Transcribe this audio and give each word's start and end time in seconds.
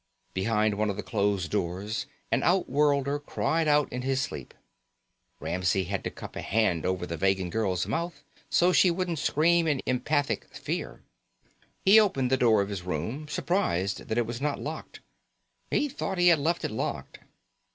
Behind 0.33 0.73
one 0.79 0.89
of 0.89 0.95
the 0.97 1.03
closed 1.03 1.51
doors 1.51 2.07
an 2.31 2.41
outworlder 2.41 3.19
cried 3.19 3.67
out 3.67 3.87
in 3.93 4.01
his 4.01 4.19
sleep. 4.19 4.55
Ramsey 5.39 5.83
had 5.83 6.03
to 6.03 6.09
cup 6.09 6.35
a 6.35 6.41
hand 6.41 6.87
over 6.87 7.05
the 7.05 7.17
Vegan 7.17 7.51
girl's 7.51 7.85
mouth 7.85 8.23
so 8.49 8.73
she 8.73 8.89
wouldn't 8.89 9.19
scream 9.19 9.67
in 9.67 9.79
empathic 9.85 10.45
fear. 10.55 11.03
He 11.85 11.99
opened 11.99 12.31
the 12.31 12.35
door 12.37 12.63
of 12.63 12.69
his 12.69 12.81
room, 12.81 13.27
surprised 13.27 14.07
that 14.07 14.17
it 14.17 14.25
was 14.25 14.41
not 14.41 14.59
locked. 14.59 15.01
He 15.69 15.87
thought 15.87 16.17
he 16.17 16.29
had 16.29 16.39
left 16.39 16.65
it 16.65 16.71
locked. 16.71 17.19